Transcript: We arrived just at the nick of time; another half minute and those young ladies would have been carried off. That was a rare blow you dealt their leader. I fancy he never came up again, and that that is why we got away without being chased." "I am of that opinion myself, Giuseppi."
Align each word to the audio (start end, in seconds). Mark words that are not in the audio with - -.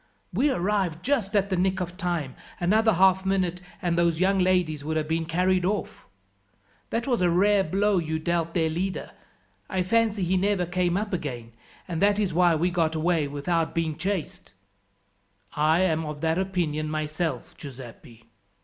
We 0.33 0.49
arrived 0.49 1.03
just 1.05 1.35
at 1.35 1.51
the 1.51 1.55
nick 1.55 1.79
of 1.79 1.95
time; 1.95 2.33
another 2.59 2.93
half 2.93 3.23
minute 3.23 3.61
and 3.83 3.95
those 3.99 4.19
young 4.19 4.39
ladies 4.39 4.83
would 4.83 4.97
have 4.97 5.07
been 5.07 5.27
carried 5.27 5.63
off. 5.63 6.07
That 6.89 7.05
was 7.05 7.21
a 7.21 7.29
rare 7.29 7.63
blow 7.63 7.99
you 7.99 8.17
dealt 8.17 8.55
their 8.55 8.67
leader. 8.71 9.11
I 9.69 9.83
fancy 9.83 10.23
he 10.23 10.37
never 10.37 10.65
came 10.65 10.97
up 10.97 11.13
again, 11.13 11.51
and 11.87 12.01
that 12.01 12.15
that 12.15 12.19
is 12.19 12.33
why 12.33 12.55
we 12.55 12.71
got 12.71 12.95
away 12.95 13.27
without 13.27 13.75
being 13.75 13.95
chased." 13.95 14.53
"I 15.53 15.81
am 15.81 16.03
of 16.03 16.21
that 16.21 16.39
opinion 16.39 16.89
myself, 16.89 17.55
Giuseppi." 17.55 18.23